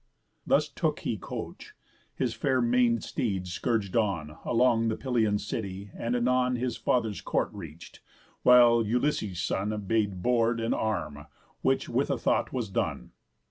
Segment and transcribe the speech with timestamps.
[0.47, 1.75] Thus took he coach,
[2.15, 7.51] his fair man'd steeds scourg'd on Along the Pylian city, and anon His father's court
[7.53, 7.99] reach'd;
[8.41, 11.27] while Ulysses' son Bade board, and arm;
[11.61, 13.11] which with a thought was done.